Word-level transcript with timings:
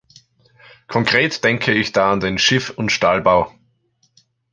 Konkret 0.87 1.43
denke 1.43 1.73
ich 1.73 1.91
da 1.91 2.11
an 2.11 2.21
den 2.21 2.39
Schiff- 2.39 2.71
und 2.75 2.91
Stahlbau. 2.91 3.53